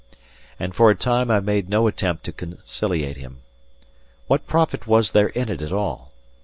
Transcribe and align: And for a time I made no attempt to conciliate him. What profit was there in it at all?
And 0.59 0.73
for 0.73 0.89
a 0.89 0.95
time 0.95 1.29
I 1.29 1.39
made 1.41 1.69
no 1.69 1.85
attempt 1.85 2.23
to 2.23 2.31
conciliate 2.31 3.17
him. 3.17 3.41
What 4.25 4.47
profit 4.47 4.87
was 4.87 5.11
there 5.11 5.27
in 5.29 5.47
it 5.47 5.61
at 5.61 5.71
all? 5.71 6.11